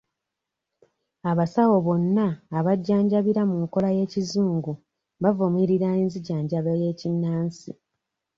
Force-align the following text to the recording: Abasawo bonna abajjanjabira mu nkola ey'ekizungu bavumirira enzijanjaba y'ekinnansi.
Abasawo 1.31 1.75
bonna 1.85 2.27
abajjanjabira 2.57 3.41
mu 3.49 3.55
nkola 3.63 3.87
ey'ekizungu 3.93 4.71
bavumirira 5.23 5.87
enzijanjaba 6.01 6.71
y'ekinnansi. 6.81 7.69